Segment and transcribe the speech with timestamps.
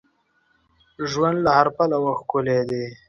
[1.11, 2.85] ژوند له هر پلوه ښکلی دی.